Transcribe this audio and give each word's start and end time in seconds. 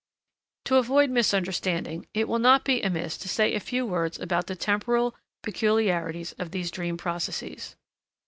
To 0.65 0.77
avoid 0.77 1.11
misunderstanding, 1.11 2.07
it 2.15 2.27
will 2.27 2.39
not 2.39 2.65
be 2.65 2.81
amiss 2.81 3.19
to 3.19 3.29
say 3.29 3.53
a 3.53 3.59
few 3.59 3.85
words 3.85 4.17
about 4.19 4.47
the 4.47 4.55
temporal 4.55 5.15
peculiarities 5.43 6.31
of 6.39 6.49
these 6.49 6.71
dream 6.71 6.97
processes. 6.97 7.75